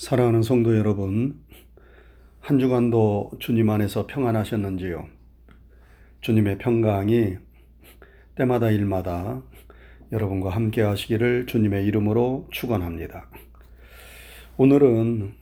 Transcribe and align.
사랑하는 0.00 0.42
성도 0.42 0.78
여러분, 0.78 1.38
한 2.40 2.58
주간도 2.58 3.32
주님 3.38 3.68
안에서 3.68 4.06
평안하셨는지요? 4.06 5.06
주님의 6.22 6.56
평강이 6.56 7.36
때마다 8.34 8.70
일마다 8.70 9.42
여러분과 10.10 10.48
함께 10.48 10.80
하시기를 10.80 11.44
주님의 11.44 11.84
이름으로 11.84 12.48
축원합니다. 12.50 13.28
오늘은 14.56 15.34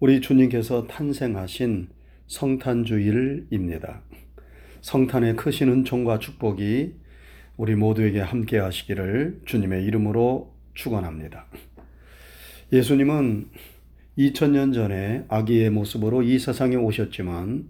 우리 0.00 0.20
주님께서 0.20 0.88
탄생하신 0.88 1.88
성탄주일입니다. 2.26 4.02
성탄의 4.80 5.36
크신 5.36 5.68
은총과 5.68 6.18
축복이 6.18 6.96
우리 7.56 7.76
모두에게 7.76 8.18
함께 8.18 8.58
하시기를 8.58 9.42
주님의 9.44 9.84
이름으로 9.84 10.52
축원합니다. 10.74 11.46
예수님은 12.72 13.50
2000년 14.18 14.72
전에 14.72 15.24
아기의 15.28 15.70
모습으로 15.70 16.22
이 16.22 16.38
세상에 16.38 16.76
오셨지만 16.76 17.68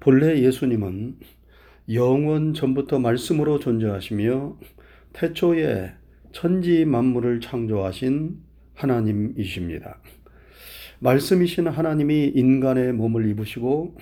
본래 0.00 0.40
예수님은 0.40 1.16
영원 1.92 2.54
전부터 2.54 2.98
말씀으로 2.98 3.58
존재하시며 3.58 4.56
태초에 5.12 5.92
천지 6.32 6.84
만물을 6.84 7.40
창조하신 7.40 8.38
하나님이십니다. 8.74 10.00
말씀이신 11.00 11.68
하나님이 11.68 12.32
인간의 12.34 12.92
몸을 12.92 13.28
입으시고 13.30 13.96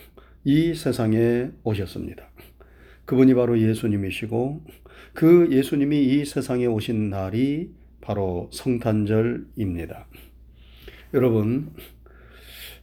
이 0.44 0.74
세상에 0.74 1.50
오셨습니다. 1.64 2.28
그분이 3.04 3.34
바로 3.34 3.58
예수님이시고 3.58 4.64
그 5.14 5.48
예수님이 5.50 6.04
이 6.04 6.24
세상에 6.24 6.66
오신 6.66 7.10
날이 7.10 7.70
바로 8.00 8.48
성탄절입니다. 8.52 10.06
여러분, 11.14 11.72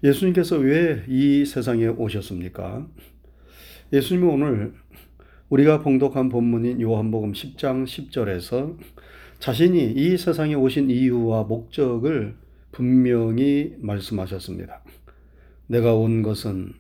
예수님께서 0.04 0.58
왜 0.58 1.04
이 1.08 1.46
세상에 1.46 1.86
오셨습니까? 1.86 2.88
예수님은 3.94 4.28
오늘 4.28 4.74
우리가 5.50 5.82
봉독한 5.82 6.30
본문인 6.30 6.82
요한복음 6.82 7.34
10장 7.34 7.86
10절에서 7.86 8.78
자신이 9.38 9.92
이 9.92 10.18
세상에 10.18 10.56
오신 10.56 10.90
이유와 10.90 11.44
목적을 11.44 12.36
분명히 12.72 13.76
말씀하셨습니다. 13.78 14.84
내가 15.68 15.94
온 15.94 16.24
것은 16.24 16.74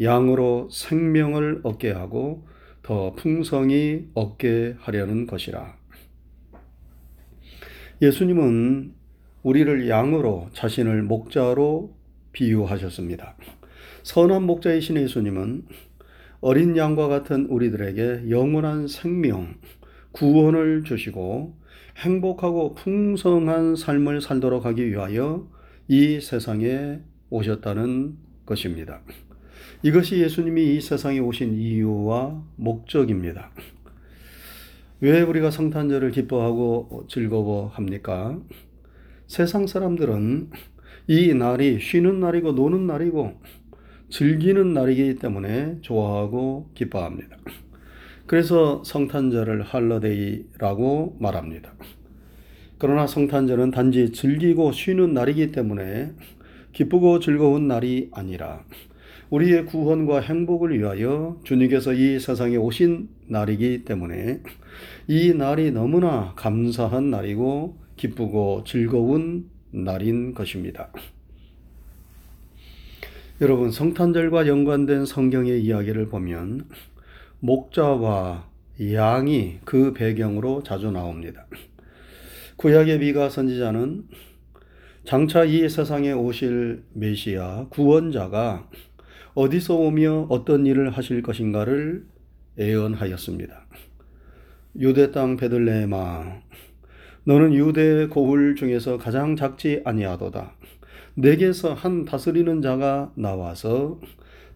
양으로 0.00 0.68
생명을 0.70 1.62
얻게 1.64 1.90
하고 1.90 2.46
더 2.82 3.14
풍성히 3.16 4.06
얻게 4.14 4.76
하려는 4.78 5.26
것이라. 5.26 5.76
예수님은 8.00 8.97
우리를 9.48 9.88
양으로 9.88 10.50
자신을 10.52 11.02
목자로 11.04 11.96
비유하셨습니다. 12.32 13.34
선한 14.02 14.42
목자이신 14.42 14.98
예수님은 14.98 15.62
어린 16.42 16.76
양과 16.76 17.08
같은 17.08 17.46
우리들에게 17.46 18.28
영원한 18.28 18.88
생명, 18.88 19.54
구원을 20.12 20.84
주시고 20.84 21.56
행복하고 21.96 22.74
풍성한 22.74 23.76
삶을 23.76 24.20
살도록 24.20 24.66
하기 24.66 24.86
위하여 24.90 25.48
이 25.88 26.20
세상에 26.20 27.00
오셨다는 27.30 28.18
것입니다. 28.44 29.00
이것이 29.82 30.18
예수님이 30.18 30.76
이 30.76 30.80
세상에 30.82 31.20
오신 31.20 31.54
이유와 31.54 32.44
목적입니다. 32.56 33.50
왜 35.00 35.22
우리가 35.22 35.50
성탄절을 35.50 36.10
기뻐하고 36.10 37.06
즐거워합니까? 37.08 38.38
세상 39.28 39.66
사람들은 39.66 40.48
이 41.06 41.34
날이 41.34 41.78
쉬는 41.80 42.18
날이고 42.18 42.52
노는 42.52 42.86
날이고 42.86 43.34
즐기는 44.08 44.72
날이기 44.72 45.16
때문에 45.16 45.76
좋아하고 45.82 46.70
기뻐합니다. 46.72 47.36
그래서 48.26 48.82
성탄절을 48.84 49.62
할러데이라고 49.62 51.18
말합니다. 51.20 51.74
그러나 52.78 53.06
성탄절은 53.06 53.70
단지 53.70 54.12
즐기고 54.12 54.72
쉬는 54.72 55.12
날이기 55.12 55.52
때문에 55.52 56.12
기쁘고 56.72 57.20
즐거운 57.20 57.68
날이 57.68 58.08
아니라 58.12 58.64
우리의 59.28 59.66
구원과 59.66 60.20
행복을 60.20 60.78
위하여 60.78 61.38
주님께서 61.44 61.92
이 61.92 62.18
세상에 62.18 62.56
오신 62.56 63.10
날이기 63.26 63.84
때문에 63.84 64.40
이 65.06 65.34
날이 65.34 65.70
너무나 65.70 66.32
감사한 66.34 67.10
날이고 67.10 67.87
기쁘고 67.98 68.64
즐거운 68.66 69.50
날인 69.70 70.32
것입니다. 70.32 70.90
여러분, 73.42 73.70
성탄절과 73.70 74.48
연관된 74.48 75.04
성경의 75.04 75.62
이야기를 75.62 76.08
보면 76.08 76.66
목자와 77.40 78.48
양이 78.92 79.58
그 79.64 79.92
배경으로 79.92 80.62
자주 80.62 80.90
나옵니다. 80.90 81.46
구약의 82.56 82.98
미가 82.98 83.28
선지자는 83.28 84.08
장차 85.04 85.44
이 85.44 85.68
세상에 85.68 86.12
오실 86.12 86.82
메시아 86.94 87.68
구원자가 87.70 88.68
어디서 89.34 89.76
오며 89.76 90.26
어떤 90.28 90.66
일을 90.66 90.90
하실 90.90 91.22
것인가를 91.22 92.04
예언하였습니다. 92.58 93.66
유대 94.80 95.12
땅 95.12 95.36
베들레헴아 95.36 96.42
너는 97.28 97.52
유대 97.52 98.06
고을 98.06 98.54
중에서 98.54 98.96
가장 98.96 99.36
작지 99.36 99.82
아니하도다. 99.84 100.54
내게서 101.12 101.74
한 101.74 102.06
다스리는 102.06 102.62
자가 102.62 103.12
나와서 103.16 104.00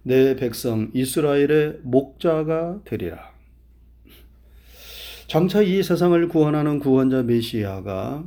내 0.02 0.36
백성 0.36 0.90
이스라엘의 0.94 1.80
목자가 1.82 2.80
되리라. 2.86 3.30
장차 5.26 5.60
이 5.60 5.82
세상을 5.82 6.26
구원하는 6.28 6.78
구원자 6.78 7.22
메시아가 7.22 8.24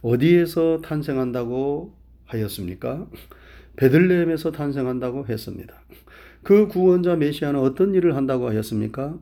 어디에서 0.00 0.80
탄생한다고 0.80 1.94
하였습니까? 2.24 3.06
베들레헴에서 3.76 4.52
탄생한다고 4.52 5.26
했습니다. 5.26 5.74
그 6.42 6.66
구원자 6.66 7.16
메시아는 7.16 7.60
어떤 7.60 7.94
일을 7.94 8.16
한다고 8.16 8.48
하였습니까? 8.48 9.18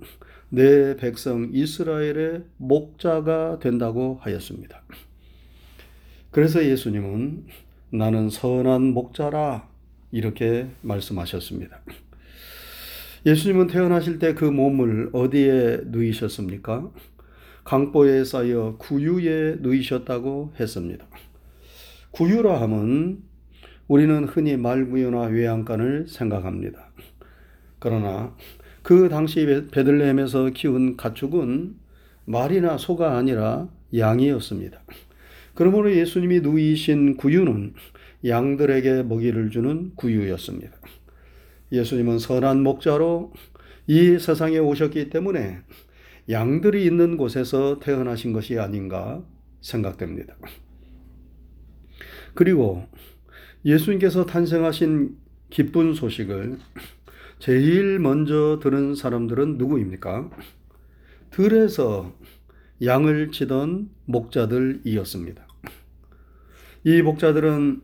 내 0.48 0.96
백성 0.96 1.50
이스라엘의 1.52 2.44
목자가 2.56 3.58
된다고 3.58 4.18
하였습니다. 4.22 4.82
그래서 6.30 6.64
예수님은 6.64 7.46
나는 7.90 8.30
선한 8.30 8.82
목자라 8.92 9.68
이렇게 10.12 10.68
말씀하셨습니다. 10.82 11.80
예수님은 13.24 13.66
태어나실 13.66 14.18
때 14.20 14.34
그 14.34 14.44
몸을 14.44 15.10
어디에 15.12 15.80
누이셨습니까? 15.86 16.90
강보에 17.64 18.22
쌓여 18.22 18.76
구유에 18.78 19.56
누이셨다고 19.58 20.54
했습니다. 20.60 21.06
구유라 22.12 22.60
함은 22.60 23.24
우리는 23.88 24.24
흔히 24.24 24.56
말구유나 24.56 25.22
외양간을 25.22 26.06
생각합니다. 26.08 26.92
그러나 27.80 28.36
그 28.86 29.08
당시 29.08 29.44
베들레헴에서 29.72 30.50
키운 30.50 30.96
가축은 30.96 31.74
말이나 32.24 32.78
소가 32.78 33.16
아니라 33.16 33.68
양이었습니다. 33.92 34.80
그러므로 35.54 35.92
예수님이 35.92 36.38
누이신 36.38 37.16
구유는 37.16 37.74
양들에게 38.24 39.02
먹이를 39.02 39.50
주는 39.50 39.90
구유였습니다. 39.96 40.72
예수님은 41.72 42.20
선한 42.20 42.62
목자로 42.62 43.32
이 43.88 44.20
세상에 44.20 44.58
오셨기 44.58 45.10
때문에 45.10 45.62
양들이 46.30 46.84
있는 46.84 47.16
곳에서 47.16 47.80
태어나신 47.80 48.32
것이 48.32 48.56
아닌가 48.56 49.20
생각됩니다. 49.62 50.36
그리고 52.34 52.86
예수님께서 53.64 54.26
탄생하신 54.26 55.16
기쁜 55.50 55.92
소식을 55.92 56.60
제일 57.38 57.98
먼저 57.98 58.58
들은 58.62 58.94
사람들은 58.94 59.58
누구입니까? 59.58 60.30
들에서 61.30 62.14
양을 62.82 63.30
치던 63.30 63.90
목자들이었습니다. 64.06 65.46
이 66.84 67.02
목자들은 67.02 67.82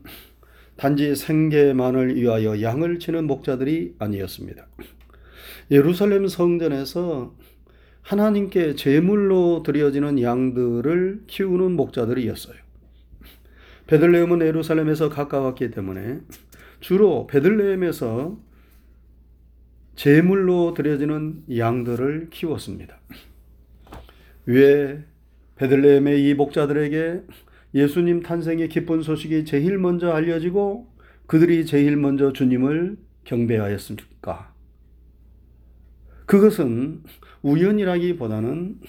단지 0.75 1.15
생계만을 1.15 2.15
위하여 2.15 2.61
양을 2.61 2.99
치는 2.99 3.27
목자들이 3.27 3.95
아니었습니다. 3.99 4.67
예루살렘 5.71 6.27
성전에서 6.27 7.35
하나님께 8.01 8.75
제물로 8.75 9.63
드려지는 9.63 10.21
양들을 10.21 11.23
키우는 11.27 11.73
목자들이었어요. 11.73 12.55
베들레헴은 13.87 14.45
예루살렘에서 14.45 15.09
가까웠기 15.09 15.71
때문에 15.71 16.19
주로 16.79 17.27
베들레헴에서 17.27 18.37
제물로 19.95 20.73
드려지는 20.73 21.43
양들을 21.55 22.29
키웠습니다. 22.31 22.99
왜 24.45 25.03
베들레헴의 25.55 26.27
이 26.27 26.33
목자들에게 26.33 27.21
예수님 27.75 28.21
탄생의 28.21 28.69
기쁜 28.69 29.01
소식이 29.01 29.45
제일 29.45 29.77
먼저 29.77 30.11
알려지고 30.11 30.87
그들이 31.27 31.65
제일 31.65 31.95
먼저 31.95 32.33
주님을 32.33 32.97
경배하였습니까? 33.23 34.53
그것은 36.25 37.03
우연이라기보다는 37.41 38.79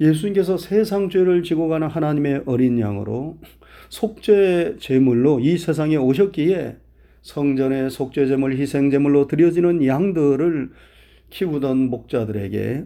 예수님께서 0.00 0.58
세상 0.58 1.08
죄를 1.08 1.42
지고 1.42 1.68
가는 1.68 1.88
하나님의 1.88 2.42
어린 2.46 2.78
양으로 2.78 3.38
속죄 3.88 4.76
제물로 4.80 5.40
이 5.40 5.56
세상에 5.56 5.96
오셨기에 5.96 6.76
성전의 7.26 7.90
속죄 7.90 8.26
제물 8.26 8.56
희생 8.56 8.88
제물로 8.88 9.26
드려지는 9.26 9.84
양들을 9.84 10.70
키우던 11.28 11.90
목자들에게 11.90 12.84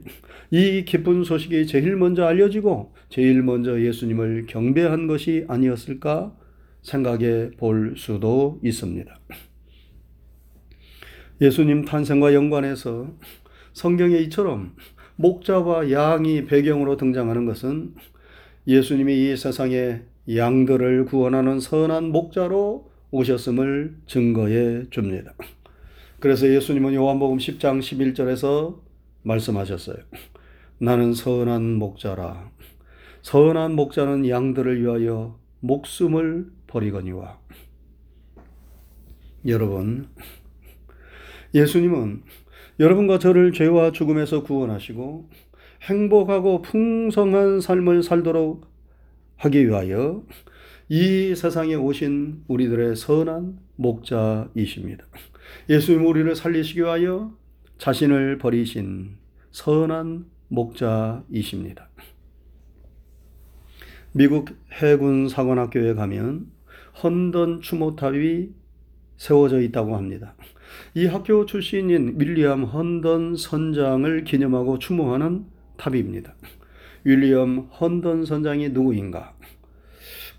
이 0.51 0.85
기쁜 0.87 1.25
소식이 1.25 1.67
제일 1.67 1.95
먼저 1.97 2.25
알려지고 2.25 2.95
제일 3.11 3.43
먼저 3.43 3.79
예수님을 3.79 4.47
경배한 4.49 5.09
것이 5.09 5.45
아니었을까 5.47 6.35
생각해 6.81 7.51
볼 7.59 7.97
수도 7.99 8.59
있습니다. 8.65 9.21
예수님 11.43 11.85
탄생과 11.85 12.33
연관해서 12.33 13.15
성경에 13.75 14.17
이처럼 14.21 14.75
목자와 15.17 15.91
양이 15.91 16.47
배경으로 16.47 16.97
등장하는 16.97 17.45
것은 17.45 17.95
예수님이 18.67 19.33
이 19.33 19.37
세상에 19.37 20.01
양들을 20.35 21.05
구원하는 21.05 21.61
선한 21.61 22.11
목자로 22.11 22.90
오셨음을 23.11 23.97
증거해 24.07 24.91
줍니다. 24.91 25.35
그래서 26.21 26.49
예수님은 26.49 26.95
요한복음 26.95 27.39
10장 27.39 27.81
11절에서 27.81 28.79
말씀하셨어요. 29.23 29.97
나는 30.79 31.15
선한 31.15 31.75
목자라. 31.75 32.51
선한 33.23 33.75
목자는 33.75 34.29
양들을 34.29 34.83
위하여 34.83 35.39
목숨을 35.61 36.51
버리거니와. 36.67 37.39
여러분, 39.47 40.09
예수님은 41.55 42.23
여러분과 42.79 43.19
저를 43.19 43.53
죄와 43.53 43.93
죽음에서 43.93 44.43
구원하시고 44.43 45.29
행복하고 45.83 46.63
풍성한 46.63 47.61
삶을 47.61 48.03
살도록 48.03 48.67
하기 49.37 49.67
위하여 49.67 50.23
이 50.93 51.37
세상에 51.37 51.77
오신 51.77 52.47
우리들의 52.49 52.97
선한 52.97 53.61
목자이십니다. 53.77 55.07
예수님 55.69 56.05
우리를 56.05 56.35
살리시기 56.35 56.81
위하여 56.81 57.33
자신을 57.79 58.39
버리신 58.39 59.17
선한 59.53 60.27
목자이십니다. 60.49 61.89
미국 64.11 64.49
해군 64.73 65.29
사관학교에 65.29 65.95
가면 65.95 66.51
헌던 67.05 67.61
추모탑이 67.61 68.49
세워져 69.17 69.61
있다고 69.61 69.97
합니다. 69.97 70.35
이 70.97 71.07
학교 71.07 71.47
출신인 71.47 72.17
윌리엄 72.19 72.65
헌던 72.65 73.37
선장을 73.37 74.25
기념하고 74.25 74.81
추모하는 74.81 75.45
탑입니다. 75.77 76.35
윌리엄 77.05 77.71
헌던 77.81 78.25
선장이 78.25 78.71
누구인가? 78.71 79.37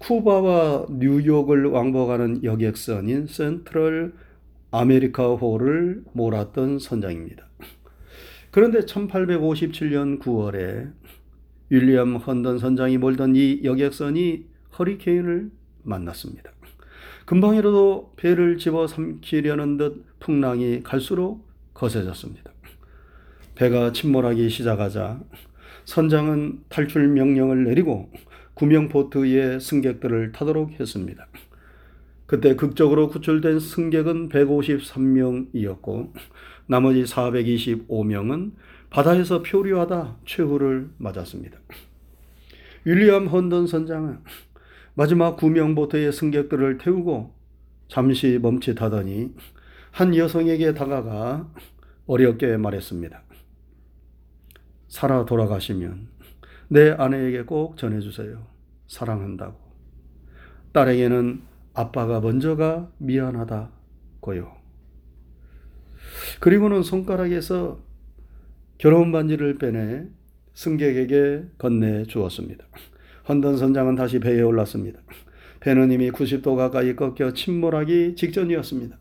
쿠바와 0.01 0.87
뉴욕을 0.89 1.67
왕복하는 1.67 2.43
여객선인 2.43 3.27
센트럴 3.27 4.13
아메리카호를 4.71 6.05
몰았던 6.13 6.79
선장입니다. 6.79 7.47
그런데 8.49 8.79
1857년 8.79 10.19
9월에 10.19 10.91
윌리엄 11.69 12.15
헌던 12.15 12.57
선장이 12.57 12.97
몰던 12.97 13.35
이 13.35 13.61
여객선이 13.63 14.45
허리케인을 14.79 15.51
만났습니다. 15.83 16.51
금방이라도 17.25 18.13
배를 18.17 18.57
집어 18.57 18.87
삼키려는 18.87 19.77
듯 19.77 20.03
풍랑이 20.19 20.81
갈수록 20.81 21.47
거세졌습니다. 21.75 22.51
배가 23.53 23.91
침몰하기 23.91 24.49
시작하자 24.49 25.21
선장은 25.85 26.63
탈출 26.69 27.07
명령을 27.07 27.65
내리고 27.65 28.09
구명보트의 28.61 29.59
승객들을 29.59 30.33
타도록 30.33 30.79
했습니다. 30.79 31.27
그때 32.27 32.55
극적으로 32.55 33.09
구출된 33.09 33.59
승객은 33.59 34.29
153명이었고 34.29 36.13
나머지 36.67 37.03
425명은 37.03 38.51
바다에서 38.91 39.41
표류하다 39.41 40.19
최후를 40.27 40.91
맞았습니다. 40.97 41.57
윌리엄 42.85 43.27
헌던 43.27 43.65
선장은 43.65 44.19
마지막 44.93 45.37
구명보트의 45.37 46.13
승객들을 46.13 46.77
태우고 46.77 47.33
잠시 47.87 48.37
멈칫하더니 48.39 49.33
한 49.89 50.15
여성에게 50.15 50.75
다가가 50.75 51.51
어렵게 52.05 52.57
말했습니다. 52.57 53.23
살아 54.87 55.25
돌아가시면 55.25 56.09
내 56.67 56.91
아내에게 56.91 57.43
꼭 57.43 57.75
전해주세요. 57.77 58.50
사랑한다고. 58.91 59.57
딸에게는 60.73 61.41
아빠가 61.73 62.19
먼저가 62.19 62.91
미안하다고요. 62.97 64.51
그리고는 66.41 66.83
손가락에서 66.83 67.79
결혼 68.77 69.13
반지를 69.13 69.57
빼내 69.57 70.07
승객에게 70.53 71.45
건네 71.57 72.03
주었습니다. 72.03 72.65
헌던 73.29 73.57
선장은 73.57 73.95
다시 73.95 74.19
배에 74.19 74.41
올랐습니다. 74.41 74.99
배는 75.61 75.91
이미 75.91 76.11
90도 76.11 76.57
가까이 76.57 76.95
꺾여 76.95 77.33
침몰하기 77.33 78.15
직전이었습니다. 78.15 78.97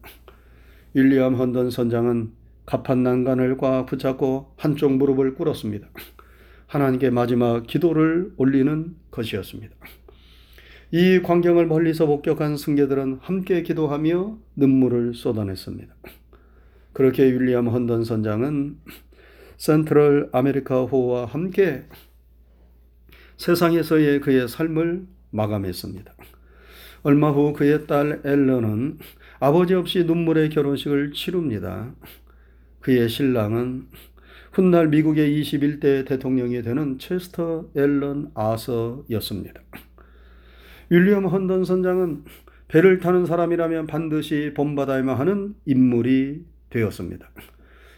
윌리엄 0.95 1.35
헌던 1.35 1.71
선장은 1.71 2.33
가판 2.65 3.03
난간을 3.03 3.57
꽉 3.57 3.87
붙잡고 3.87 4.55
한쪽 4.57 4.93
무릎을 4.93 5.35
꿇었습니다. 5.35 5.89
하나님께 6.71 7.11
마지막 7.11 7.67
기도를 7.67 8.31
올리는 8.37 8.95
것이었습니다. 9.11 9.75
이 10.93 11.21
광경을 11.21 11.67
멀리서 11.67 12.07
목격한 12.07 12.57
승객들은 12.57 13.19
함께 13.23 13.65
기도하며 13.65 14.39
눈물을 14.55 15.15
쏟아냈습니다. 15.15 15.93
그렇게 16.93 17.25
윌리엄 17.25 17.67
헌던 17.67 18.05
선장은 18.05 18.77
센트럴 19.57 20.29
아메리카 20.31 20.83
호와 20.85 21.25
함께 21.25 21.83
세상에서의 23.37 24.21
그의 24.21 24.47
삶을 24.47 25.09
마감했습니다. 25.31 26.15
얼마 27.03 27.33
후 27.33 27.53
그의 27.53 27.89
딸 27.89 28.21
앨런은 28.25 28.99
아버지 29.41 29.75
없이 29.75 30.05
눈물의 30.05 30.51
결혼식을 30.51 31.15
치릅니다. 31.15 31.93
그의 32.79 33.09
신랑은 33.09 33.89
훗날 34.53 34.89
미국의 34.89 35.41
21대 35.41 36.07
대통령이 36.07 36.63
되는 36.63 36.99
체스터 36.99 37.71
앨런 37.77 38.33
아서였습니다. 38.35 39.61
윌리엄 40.91 41.27
헌던 41.27 41.65
선장은 41.65 42.25
배를 42.67 42.99
타는 42.99 43.27
사람이라면 43.27 43.87
반드시 43.87 44.53
본받아야만 44.57 45.17
하는 45.17 45.55
인물이 45.67 46.45
되었습니다. 46.71 47.31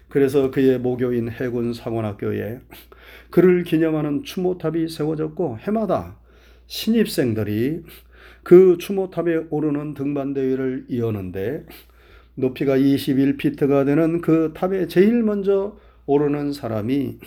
그래서 0.08 0.50
그의 0.50 0.78
모교인 0.78 1.30
해군 1.30 1.72
상원학교에 1.72 2.60
그를 3.30 3.64
기념하는 3.64 4.22
추모탑이 4.22 4.88
세워졌고 4.88 5.58
해마다 5.60 6.18
신입생들이 6.66 7.82
그 8.42 8.76
추모탑에 8.78 9.46
오르는 9.48 9.94
등반대회를 9.94 10.86
이어는데 10.88 11.64
높이가 12.34 12.76
21피트가 12.76 13.86
되는 13.86 14.20
그 14.20 14.52
탑에 14.54 14.86
제일 14.86 15.22
먼저 15.22 15.78
오르는 16.06 16.52
사람이 16.52 17.18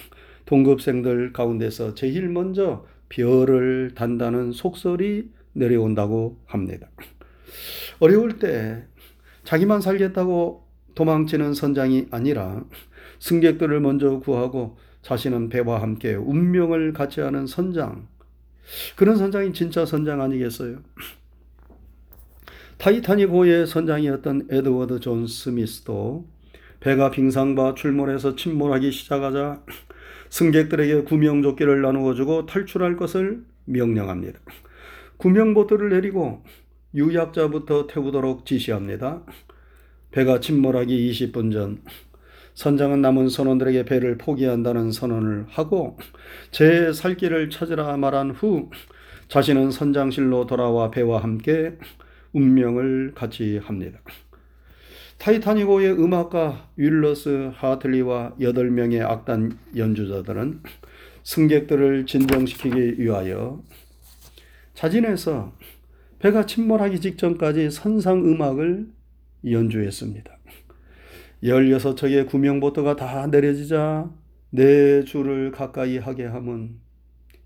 동급생들 0.45 1.33
가운데서 1.33 1.95
제일 1.95 2.29
먼저 2.29 2.85
별을 3.09 3.93
단다는 3.95 4.51
속설이 4.51 5.29
내려온다고 5.53 6.39
합니다. 6.45 6.87
어려울 7.99 8.39
때 8.39 8.85
자기만 9.43 9.81
살겠다고 9.81 10.65
도망치는 10.95 11.53
선장이 11.53 12.07
아니라 12.11 12.63
승객들을 13.19 13.79
먼저 13.79 14.19
구하고 14.19 14.77
자신은 15.01 15.49
배와 15.49 15.81
함께 15.81 16.15
운명을 16.15 16.93
같이 16.93 17.21
하는 17.21 17.45
선장. 17.45 18.07
그런 18.95 19.17
선장이 19.17 19.53
진짜 19.53 19.85
선장 19.85 20.21
아니겠어요? 20.21 20.79
타이타닉호의 22.77 23.67
선장이었던 23.67 24.47
에드워드 24.49 24.99
존 24.99 25.27
스미스도 25.27 26.25
배가 26.85 27.09
빙산과 27.09 27.73
충돌해서 27.73 28.35
침몰하기 28.35 28.91
시작하자 28.91 29.63
승객들에게 30.29 31.01
구명조끼를 31.05 31.81
나누어 31.81 32.13
주고 32.13 32.45
탈출할 32.45 32.95
것을 32.95 33.43
명령합니다. 33.65 34.37
구명보트를 35.17 35.89
내리고 35.89 36.43
유약자부터 36.93 37.87
태우도록 37.87 38.45
지시합니다. 38.45 39.23
배가 40.11 40.39
침몰하기 40.39 41.09
20분 41.09 41.51
전 41.51 41.81
선장은 42.53 43.01
남은 43.01 43.29
선원들에게 43.29 43.85
배를 43.85 44.19
포기한다는 44.19 44.91
선언을 44.91 45.47
하고 45.49 45.97
제 46.51 46.93
살 46.93 47.17
길을 47.17 47.49
찾으라 47.49 47.97
말한 47.97 48.29
후 48.29 48.69
자신은 49.27 49.71
선장실로 49.71 50.45
돌아와 50.45 50.91
배와 50.91 51.23
함께 51.23 51.79
운명을 52.33 53.13
같이 53.15 53.57
합니다. 53.57 54.01
타이타닉 55.17 55.67
호의 55.67 55.91
음악가 55.91 56.69
월러스 56.75 57.51
하틀리와 57.55 58.35
8명의 58.39 59.01
악단 59.01 59.57
연주자들은 59.75 60.61
승객들을 61.23 62.05
진정시키기 62.05 62.99
위하여 62.99 63.63
자진해서 64.75 65.53
배가 66.19 66.45
침몰하기 66.45 67.01
직전까지 67.01 67.71
선상 67.71 68.23
음악을 68.25 68.87
연주했습니다. 69.49 70.37
16척의 71.43 72.27
구명보트가 72.27 72.95
다 72.95 73.27
내려지자 73.27 74.11
네 74.51 75.03
줄을 75.03 75.51
가까이 75.51 75.97
하게 75.97 76.25
함은 76.25 76.79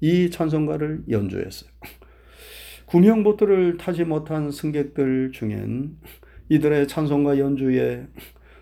이 0.01 0.29
찬송가를 0.29 1.03
연주했어요. 1.09 1.69
구명보트를 2.85 3.77
타지 3.77 4.03
못한 4.03 4.51
승객들 4.51 5.31
중엔 5.31 5.97
이들의 6.49 6.87
찬송가 6.87 7.39
연주에 7.39 8.07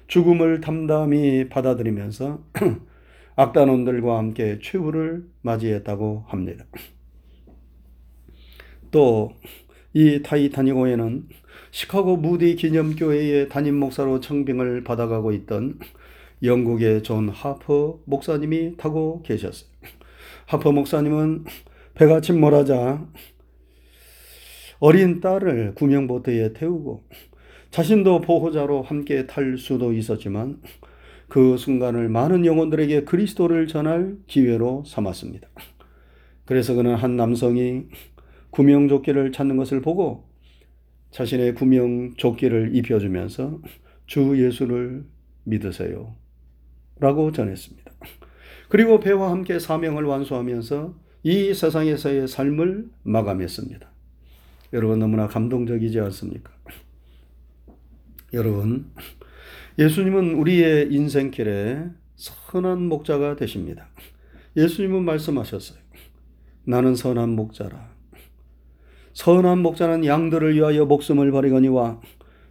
죽음을 0.07 0.61
담담히 0.61 1.49
받아들이면서 1.49 2.43
악단원들과 3.35 4.17
함께 4.17 4.59
최후를 4.61 5.25
맞이했다고 5.41 6.25
합니다. 6.27 6.65
또 8.91 9.33
이 9.99 10.21
타이타닉호에는 10.21 11.27
시카고 11.71 12.17
무디 12.17 12.55
기념교회의 12.55 13.49
담임 13.49 13.79
목사로 13.79 14.19
청빙을 14.19 14.83
받아가고 14.83 15.31
있던 15.31 15.79
영국의 16.43 17.01
존 17.01 17.29
하퍼 17.29 17.99
목사님이 18.05 18.77
타고 18.77 19.23
계셨어요. 19.23 19.67
하퍼 20.45 20.71
목사님은 20.71 21.45
배가 21.95 22.21
침몰하자 22.21 23.07
어린 24.77 25.19
딸을 25.19 25.73
구명보트에 25.73 26.53
태우고 26.53 27.03
자신도 27.71 28.21
보호자로 28.21 28.81
함께 28.81 29.25
탈 29.25 29.57
수도 29.57 29.93
있었지만 29.93 30.61
그 31.27 31.57
순간을 31.57 32.09
많은 32.09 32.45
영혼들에게 32.45 33.03
그리스도를 33.03 33.67
전할 33.67 34.17
기회로 34.27 34.83
삼았습니다. 34.85 35.47
그래서 36.45 36.73
그는 36.73 36.95
한 36.95 37.17
남성이 37.17 37.87
구명조끼를 38.51 39.31
찾는 39.31 39.57
것을 39.57 39.81
보고 39.81 40.27
자신의 41.11 41.55
구명조끼를 41.55 42.75
입혀주면서 42.75 43.61
주 44.05 44.43
예수를 44.43 45.05
믿으세요. 45.43 46.15
라고 46.99 47.31
전했습니다. 47.31 47.91
그리고 48.69 48.99
배와 48.99 49.31
함께 49.31 49.59
사명을 49.59 50.03
완수하면서 50.03 50.95
이 51.23 51.53
세상에서의 51.53 52.27
삶을 52.27 52.89
마감했습니다. 53.03 53.89
여러분 54.73 54.99
너무나 54.99 55.27
감동적이지 55.27 55.99
않습니까? 55.99 56.51
여러분, 58.33 58.91
예수님은 59.79 60.35
우리의 60.35 60.91
인생길에 60.91 61.85
선한 62.15 62.89
목자가 62.89 63.37
되십니다. 63.37 63.87
예수님은 64.57 65.05
말씀하셨어요. 65.05 65.79
나는 66.65 66.95
선한 66.95 67.29
목자라. 67.29 67.95
선한 69.13 69.59
목자는 69.59 70.05
양들을 70.05 70.55
위하여 70.55 70.85
목숨을 70.85 71.31
버리거니와 71.31 72.01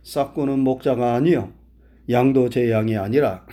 싹구는 0.03 0.61
목자가 0.61 1.15
아니요 1.15 1.53
양도 2.09 2.49
제 2.49 2.71
양이 2.71 2.97
아니라 2.97 3.47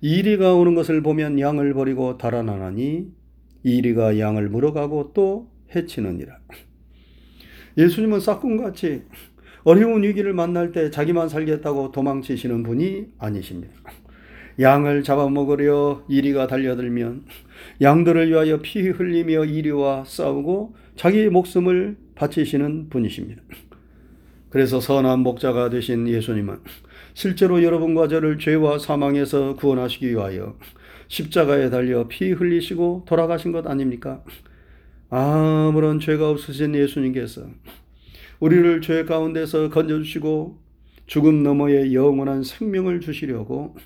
이리가 0.00 0.54
오는 0.54 0.74
것을 0.74 1.02
보면 1.02 1.38
양을 1.38 1.72
버리고 1.74 2.18
달아나나니 2.18 3.12
이리가 3.62 4.18
양을 4.18 4.48
물어가고 4.48 5.12
또 5.14 5.50
해치느니라. 5.74 6.38
예수님은 7.78 8.20
싹군같이 8.20 9.04
어려운 9.64 10.02
위기를 10.02 10.32
만날 10.32 10.72
때 10.72 10.90
자기만 10.90 11.28
살겠다고 11.28 11.92
도망치시는 11.92 12.62
분이 12.62 13.06
아니십니다. 13.18 13.74
양을 14.58 15.02
잡아먹으려 15.02 16.04
이리가 16.08 16.46
달려들면 16.46 17.24
양들을 17.80 18.28
위하여 18.28 18.60
피 18.60 18.88
흘리며 18.88 19.44
이리와 19.46 20.04
싸우고 20.06 20.74
자기 20.96 21.28
목숨을 21.28 21.96
바치시는 22.14 22.90
분이십니다. 22.90 23.42
그래서 24.50 24.80
선한 24.80 25.20
목자가 25.20 25.70
되신 25.70 26.08
예수님은 26.08 26.58
실제로 27.14 27.62
여러분과 27.62 28.08
저를 28.08 28.38
죄와 28.38 28.78
사망에서 28.78 29.54
구원하시기 29.56 30.10
위하여 30.10 30.56
십자가에 31.08 31.70
달려 31.70 32.06
피 32.08 32.32
흘리시고 32.32 33.04
돌아가신 33.06 33.52
것 33.52 33.66
아닙니까? 33.66 34.22
아무런 35.08 35.98
죄가 35.98 36.30
없으신 36.30 36.74
예수님께서 36.74 37.46
우리를 38.40 38.80
죄 38.80 39.04
가운데서 39.04 39.68
건져주시고 39.70 40.58
죽음 41.06 41.42
너머의 41.42 41.94
영원한 41.94 42.42
생명을 42.42 43.00
주시려고 43.00 43.76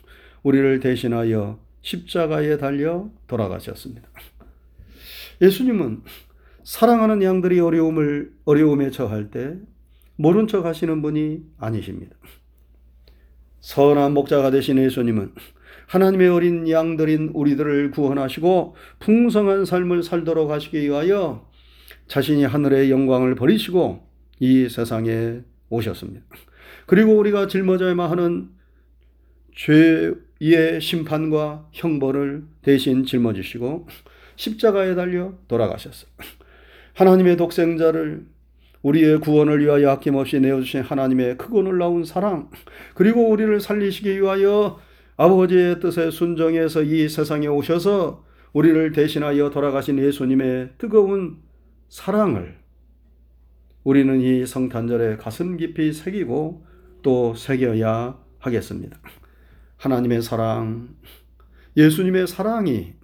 우리를 0.43 0.81
대신하여 0.81 1.59
십자가에 1.83 2.57
달려 2.57 3.11
돌아가셨습니다. 3.27 4.09
예수님은 5.41 6.03
사랑하는 6.63 7.23
양들이 7.23 7.61
어려움을 7.61 8.33
어려움에 8.45 8.91
처할 8.91 9.31
때 9.31 9.57
모른 10.17 10.47
척 10.47 10.65
하시는 10.65 11.03
분이 11.03 11.43
아니십니다. 11.59 12.17
선한 13.61 14.15
목자가 14.15 14.51
되신 14.51 14.79
예수님은 14.79 15.35
하나님의 15.89 16.29
어린 16.29 16.69
양들인 16.69 17.31
우리들을 17.35 17.91
구원하시고 17.91 18.77
풍성한 19.01 19.65
삶을 19.65 20.03
살도록 20.03 20.51
하시기 20.51 20.81
위하여 20.81 21.51
자신이 22.07 22.45
하늘의 22.45 22.91
영광을 22.91 23.35
버리시고 23.35 24.13
이 24.45 24.69
세상에 24.69 25.41
오셨습니다. 25.71 26.23
그리고 26.85 27.17
우리가 27.17 27.47
짊어져야만 27.47 28.11
하는 28.11 28.51
죄의 29.55 30.83
심판과 30.83 31.69
형벌을 31.73 32.45
대신 32.61 33.07
짊어지시고 33.07 33.89
십자가에 34.37 34.95
달려 34.95 35.33
돌아가셨어요. 35.49 36.11
하나님의 36.93 37.39
독생자를 37.39 38.27
우리의 38.83 39.21
구원을 39.21 39.65
위하여 39.65 39.89
아낌없이 39.93 40.41
내어주신 40.41 40.83
하나님의 40.83 41.39
크고 41.39 41.63
놀라운 41.63 42.05
사랑, 42.05 42.51
그리고 42.95 43.31
우리를 43.31 43.59
살리시기 43.61 44.21
위하여 44.21 44.79
아버지의 45.17 45.81
뜻에 45.81 46.11
순정해서 46.11 46.83
이 46.83 47.09
세상에 47.09 47.47
오셔서 47.47 48.27
우리를 48.53 48.93
대신하여 48.93 49.49
돌아가신 49.49 49.99
예수님의 49.99 50.73
뜨거운 50.77 51.39
사랑을 51.89 52.63
우리는 53.85 54.19
이 54.23 54.47
성탄절에 54.47 55.19
가슴 55.19 55.59
깊이 55.59 55.93
새기고 55.93 56.64
또 57.03 57.35
새겨야 57.35 58.19
하겠습니다. 58.38 58.99
하나님의 59.76 60.23
사랑, 60.23 60.88
예수님의 61.76 62.26
사랑이 62.26 62.95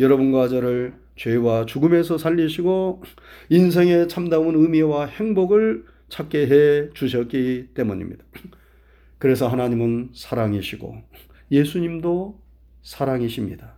여러분과 0.00 0.48
저를 0.48 0.94
죄와 1.14 1.66
죽음에서 1.66 2.18
살리시고 2.18 3.04
인생의 3.50 4.08
참다운 4.08 4.56
의미와 4.56 5.06
행복을 5.06 5.84
찾게 6.08 6.48
해 6.48 6.90
주셨기 6.92 7.68
때문입니다. 7.74 8.24
그래서 9.18 9.46
하나님은 9.46 10.10
사랑이시고 10.12 11.02
예수님도 11.52 12.40
사랑이십니다. 12.82 13.74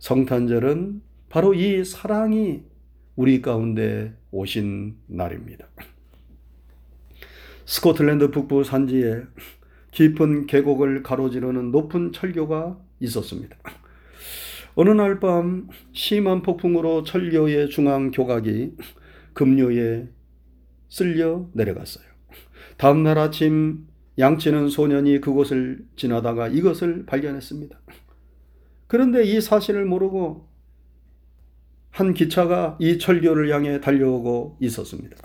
성탄절은 0.00 1.00
바로 1.28 1.54
이 1.54 1.84
사랑이 1.84 2.62
우리 3.16 3.40
가운데 3.40 4.14
오신 4.30 4.94
날입니다. 5.06 5.66
스코틀랜드 7.64 8.30
북부 8.30 8.62
산지에 8.62 9.22
깊은 9.90 10.46
계곡을 10.46 11.02
가로지르는 11.02 11.70
높은 11.72 12.12
철교가 12.12 12.78
있었습니다. 13.00 13.56
어느 14.74 14.90
날 14.90 15.18
밤 15.18 15.68
심한 15.92 16.42
폭풍으로 16.42 17.02
철교의 17.04 17.70
중앙 17.70 18.10
교각이 18.10 18.74
급류에 19.32 20.08
쓸려 20.90 21.48
내려갔어요. 21.54 22.04
다음 22.76 23.02
날 23.02 23.18
아침 23.18 23.86
양치는 24.18 24.68
소년이 24.68 25.22
그곳을 25.22 25.86
지나다가 25.96 26.48
이것을 26.48 27.06
발견했습니다. 27.06 27.80
그런데 28.86 29.24
이 29.24 29.40
사실을 29.40 29.86
모르고 29.86 30.45
한 31.96 32.12
기차가 32.12 32.76
이 32.78 32.98
철교를 32.98 33.50
향해 33.50 33.80
달려오고 33.80 34.58
있었습니다. 34.60 35.16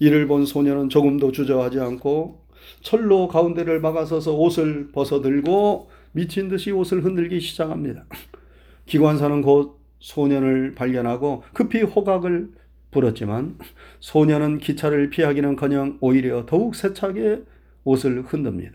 이를 0.00 0.26
본 0.26 0.46
소년은 0.46 0.88
조금도 0.88 1.30
주저하지 1.30 1.78
않고 1.78 2.44
철로 2.80 3.28
가운데를 3.28 3.80
막아서서 3.80 4.34
옷을 4.34 4.90
벗어들고 4.90 5.88
미친 6.10 6.48
듯이 6.48 6.72
옷을 6.72 7.04
흔들기 7.04 7.38
시작합니다. 7.38 8.04
기관사는 8.86 9.42
곧 9.42 9.78
소년을 10.00 10.74
발견하고 10.74 11.44
급히 11.52 11.82
호각을 11.82 12.50
불었지만 12.90 13.56
소년은 14.00 14.58
기차를 14.58 15.10
피하기는커녕 15.10 15.98
오히려 16.00 16.46
더욱 16.46 16.74
세차게 16.74 17.42
옷을 17.84 18.22
흔듭니다. 18.22 18.72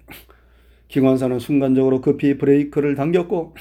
기관사는 0.88 1.40
순간적으로 1.40 2.00
급히 2.00 2.38
브레이크를 2.38 2.96
당겼고 2.96 3.54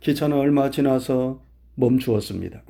기차는 0.00 0.36
얼마 0.36 0.68
지나서 0.68 1.42
멈추었습니다. 1.76 2.62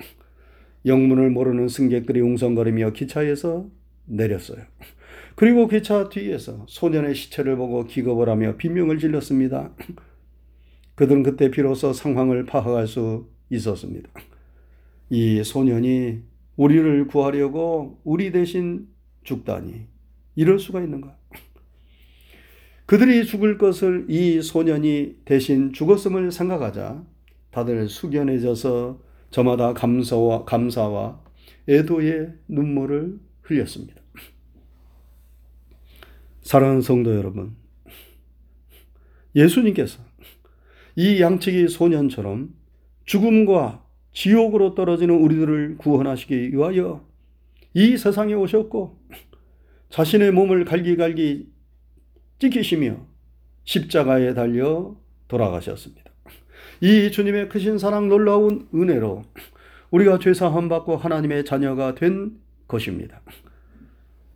영문을 0.85 1.31
모르는 1.31 1.69
승객들이 1.69 2.21
웅성거리며 2.21 2.93
기차에서 2.93 3.69
내렸어요. 4.07 4.65
그리고 5.35 5.67
기차 5.69 6.09
뒤에서 6.09 6.67
소년의 6.69 7.15
시체를 7.15 7.57
보고 7.57 7.85
기겁을 7.85 8.29
하며 8.29 8.57
비명을 8.57 8.99
질렀습니다. 8.99 9.75
그들은 10.95 11.23
그때 11.23 11.51
비로소 11.51 11.93
상황을 11.93 12.45
파악할 12.45 12.87
수 12.87 13.29
있었습니다. 13.51 14.11
이 15.11 15.43
소년이 15.43 16.21
우리를 16.57 17.07
구하려고 17.07 18.01
우리 18.05 18.31
대신 18.31 18.89
죽다니 19.25 19.87
이럴 20.37 20.59
수가 20.59 20.81
있는가? 20.83 21.17
그들이 22.87 23.25
죽을 23.25 23.57
것을 23.59 24.07
이 24.09 24.43
소년이 24.43 25.21
대신 25.25 25.73
죽었음을 25.73 26.31
생각하자 26.31 27.05
다들 27.51 27.89
숙연해져서 27.89 29.01
저마다 29.33 29.73
감사와 29.73 30.45
감사와 30.45 31.21
애도의 31.69 32.35
눈물을 32.49 33.19
흘렸습니다. 33.41 34.01
사랑하는 36.43 36.83
성도 36.83 37.15
여러분, 37.17 37.57
예수님께서 39.35 40.01
이 40.97 41.21
양치기 41.21 41.69
소년처럼 41.69 42.55
죽음과 43.07 43.85
지옥으로 44.13 44.75
떨어지는 44.75 45.15
우리들을 45.15 45.79
구원하시기 45.79 46.53
위하여 46.53 47.09
이 47.73 47.97
세상에 47.97 48.35
오셨고 48.35 49.01
자신의 49.89 50.33
몸을 50.33 50.67
갈기갈기 50.67 51.51
찢기시며 52.39 53.07
십자가에 53.65 54.35
달려 54.35 54.95
돌아가셨습니다. 55.29 56.12
이 56.83 57.13
주님의 57.13 57.49
크신 57.49 57.79
사랑 57.79 58.09
놀라운 58.09 58.67
은혜로 58.75 59.23
우리가 59.93 60.19
죄사함 60.19 60.69
받고 60.69 60.97
하나님의 60.97 61.45
자녀가 61.45 61.95
된 61.95 62.33
것입니다. 62.67 63.23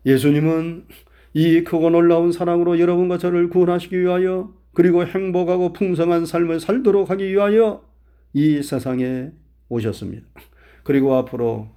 예수님은 0.06 0.84
이 1.34 1.64
크고 1.64 1.90
놀라운 1.90 2.30
사랑으로 2.30 2.78
여러분과 2.78 3.18
저를 3.18 3.50
구원하시기 3.50 4.00
위하여 4.00 4.54
그리고 4.74 5.04
행복하고 5.04 5.72
풍성한 5.72 6.24
삶을 6.24 6.60
살도록 6.60 7.10
하기 7.10 7.32
위하여 7.32 7.82
이 8.32 8.62
세상에 8.62 9.32
오셨습니다. 9.68 10.24
그리고 10.84 11.16
앞으로 11.16 11.68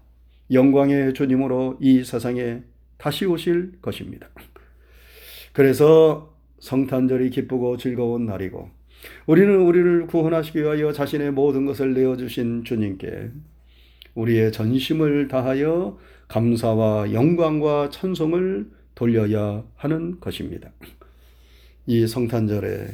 영광의 0.51 1.15
주님으로 1.15 1.79
이 1.81 2.03
세상에 2.03 2.61
다시 2.99 3.25
오실 3.25 3.81
것입니다. 3.81 4.29
그래서 5.51 6.37
성탄절이 6.59 7.31
기쁘고 7.31 7.77
즐거운 7.77 8.27
날이고 8.27 8.78
우리는 9.25 9.55
우리를 9.61 10.07
구원하시기 10.07 10.59
위하여 10.59 10.91
자신의 10.91 11.31
모든 11.31 11.65
것을 11.65 11.93
내어주신 11.93 12.63
주님께 12.63 13.31
우리의 14.15 14.51
전심을 14.51 15.27
다하여 15.27 15.97
감사와 16.27 17.13
영광과 17.13 17.89
찬송을 17.89 18.69
돌려야 18.95 19.63
하는 19.75 20.19
것입니다. 20.19 20.71
이 21.85 22.05
성탄절에 22.05 22.87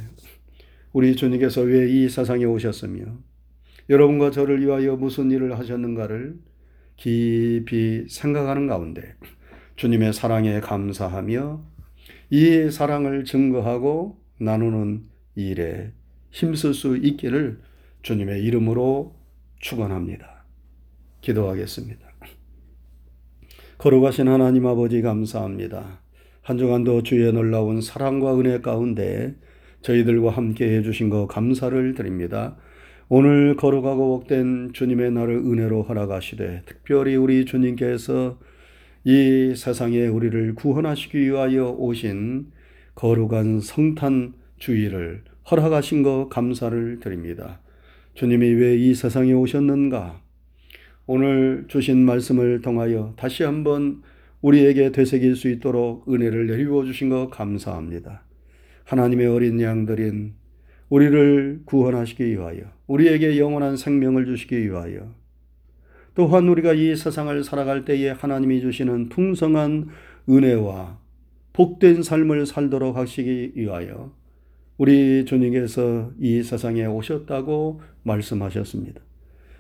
우리 0.94 1.16
주님께서 1.16 1.62
왜 1.62 1.90
이 1.90 2.10
세상에 2.10 2.46
오셨으며 2.46 3.04
여러분과 3.90 4.32
저를 4.32 4.62
위하여 4.62 4.96
무슨 4.96 5.32
일을 5.32 5.58
하셨는가를 5.58 6.36
깊이 6.96 8.06
생각하는 8.08 8.68
가운데 8.68 9.16
주님의 9.76 10.14
사랑에 10.14 10.60
감사하며 10.62 11.64
이 12.30 12.70
사랑을 12.72 13.26
증거하고 13.26 14.18
나누는 14.40 15.04
일에 15.36 15.92
힘쓸 16.32 16.74
수 16.74 16.98
있기를 16.98 17.60
주님의 18.02 18.44
이름으로 18.44 19.16
축원합니다. 19.60 20.46
기도하겠습니다. 21.22 22.06
거룩하신 23.78 24.28
하나님 24.28 24.66
아버지 24.68 25.02
감사합니다. 25.02 26.02
한 26.42 26.58
주간도 26.58 27.04
주의 27.04 27.32
놀라운 27.34 27.82
사랑과 27.82 28.40
은혜 28.40 28.62
가운데 28.62 29.36
저희들과 29.82 30.32
함께 30.32 30.78
해주신 30.78 31.10
거 31.10 31.28
감사를 31.28 31.94
드립니다. 31.96 32.58
오늘 33.08 33.56
거룩하고 33.56 34.20
복된 34.20 34.72
주님의 34.74 35.12
날을 35.12 35.36
은혜로 35.38 35.84
허락하시되 35.84 36.64
특별히 36.66 37.16
우리 37.16 37.46
주님께서 37.46 38.40
이 39.04 39.54
세상에 39.56 40.08
우리를 40.08 40.56
구원하시기 40.56 41.20
위하여 41.20 41.70
오신 41.70 42.52
거룩한 42.96 43.60
성탄 43.60 44.34
주의를 44.58 45.24
허락하신 45.50 46.04
거 46.04 46.28
감사를 46.30 47.00
드립니다. 47.00 47.60
주님이 48.16 48.54
왜 48.54 48.78
이 48.78 48.94
세상에 48.96 49.34
오셨는가? 49.34 50.22
오늘 51.06 51.66
주신 51.68 52.06
말씀을 52.06 52.62
통하여 52.62 53.14
다시 53.18 53.44
한번 53.44 54.02
우리에게 54.42 54.92
되새길 54.92 55.36
수 55.36 55.50
있도록 55.50 56.12
은혜를 56.12 56.48
내리워 56.48 56.86
주신 56.86 57.10
것 57.10 57.30
감사합니다. 57.30 58.24
하나님의 58.86 59.28
어린 59.28 59.60
양들인 59.60 60.34
우리를 60.90 61.62
구원하시기 61.66 62.26
위하여 62.32 62.62
우리에게 62.88 63.40
영원한 63.40 63.76
생명을 63.76 64.26
주시기 64.26 64.66
위하여 64.66 65.14
또한 66.14 66.48
우리가 66.48 66.74
이 66.74 66.96
세상을 66.96 67.44
살아갈 67.44 67.84
때에 67.86 68.12
하나님이 68.12 68.62
주시는 68.62 69.10
풍성한 69.10 69.90
은혜와 70.30 71.00
복된 71.54 72.04
삶을 72.04 72.46
살도록 72.46 72.96
하시기 72.96 73.54
위하여 73.56 74.14
우리 74.78 75.24
주님께서 75.24 76.12
이 76.20 76.44
세상에 76.44 76.86
오셨다고 76.86 77.80
말씀하셨습니다. 78.04 79.00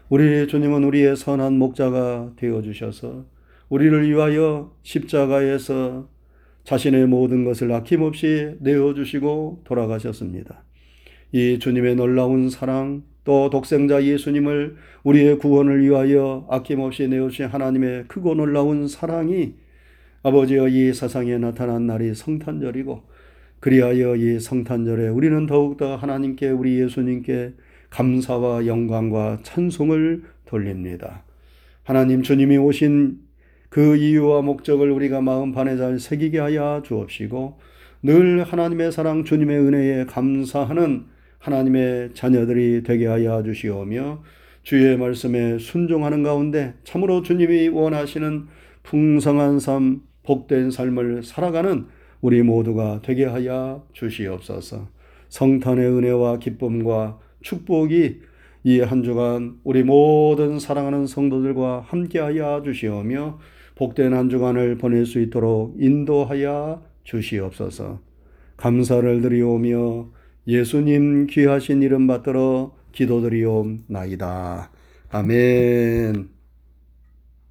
우리 0.10 0.46
주님은 0.48 0.84
우리의 0.84 1.16
선한 1.16 1.58
목자가 1.58 2.34
되어 2.36 2.62
주셔서 2.62 3.26
우리를 3.70 4.10
위하여 4.10 4.76
십자가에서 4.84 6.10
자신의 6.66 7.08
모든 7.08 7.46
것을 7.46 7.72
아낌없이 7.72 8.58
내어 8.60 8.94
주시고 8.94 9.62
돌아가셨습니다. 9.64 10.64
이 11.32 11.60
주님의 11.60 11.96
놀라운 11.96 12.50
사랑 12.50 13.04
또 13.24 13.50
독생자 13.50 14.04
예수님을 14.04 14.76
우리의 15.04 15.40
구원을 15.40 15.82
위하여 15.82 16.46
아낌없이 16.50 17.08
내어주신 17.08 17.46
하나님의 17.46 18.06
크고 18.10 18.36
놀라운 18.36 18.88
사랑이 18.90 19.56
아버지여 20.24 20.68
이 20.68 20.94
세상에 20.94 21.38
나타난 21.38 21.88
날이 21.88 22.14
성탄절이고 22.14 23.15
그리하여 23.66 24.16
이 24.16 24.40
성탄절에 24.40 25.08
우리는 25.08 25.48
더욱더 25.48 25.96
하나님께 25.96 26.52
우리 26.52 26.80
예수님께 26.82 27.54
감사와 27.90 28.68
영광과 28.68 29.40
찬송을 29.42 30.22
돌립니다. 30.46 31.24
하나님 31.82 32.22
주님이 32.22 32.58
오신 32.58 33.18
그 33.70 33.96
이유와 33.96 34.44
목적을 34.44 34.92
우리가 34.92 35.22
마음 35.22 35.52
반에 35.52 35.78
잘 35.78 35.98
새기게 35.98 36.38
하여 36.38 36.84
주옵시고 36.86 37.58
늘 38.04 38.44
하나님의 38.44 38.92
사랑 38.92 39.24
주님의 39.24 39.58
은혜에 39.58 40.06
감사하는 40.06 41.06
하나님의 41.40 42.12
자녀들이 42.14 42.84
되게 42.84 43.08
하여 43.08 43.42
주시오며 43.42 44.22
주의 44.62 44.96
말씀에 44.96 45.58
순종하는 45.58 46.22
가운데 46.22 46.76
참으로 46.84 47.24
주님이 47.24 47.70
원하시는 47.70 48.46
풍성한 48.84 49.60
삶, 49.60 50.02
복된 50.22 50.70
삶을 50.70 51.24
살아가는 51.24 51.88
우리 52.22 52.42
모두가 52.42 53.02
되게 53.04 53.26
하여 53.26 53.86
주시옵소서. 53.94 54.88
성탄의 55.30 55.86
은혜와 55.86 56.40
기쁨과 56.40 57.20
축복이 57.42 58.20
이 58.66 58.80
한 58.80 59.04
주간 59.04 59.60
우리 59.64 59.84
모든 59.84 60.60
사랑하는 60.60 61.06
성도들과 61.06 61.82
함께하여 61.88 62.64
주시오며 62.66 63.40
복된 63.76 64.14
한 64.14 64.30
주간을 64.30 64.78
보낼 64.78 65.06
수 65.06 65.20
있도록 65.22 65.76
인도하여 65.80 66.82
주시옵소서. 67.04 68.00
감사를 68.58 69.22
드리오며 69.22 70.10
예수님 70.48 71.28
귀하신 71.28 71.84
이름 71.84 72.08
받들어 72.08 72.74
기도드리옵나이다. 72.92 74.72
아멘. 75.10 76.35